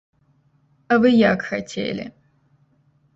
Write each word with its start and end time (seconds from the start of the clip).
А 0.95 0.95
вы 1.03 1.11
як 1.15 1.39
хацелі? 1.49 2.05